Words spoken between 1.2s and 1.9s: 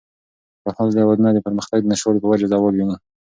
د پرمختگ د